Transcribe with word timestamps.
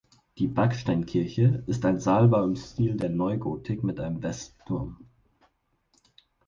Die 0.39 0.47
Backsteinkirche 0.47 1.63
ist 1.67 1.85
ein 1.85 1.99
Saalbau 1.99 2.43
im 2.43 2.55
Stil 2.55 2.97
der 2.97 3.09
Neugotik 3.11 3.83
mit 3.83 3.99
einem 3.99 4.23
Westturm. 4.23 4.97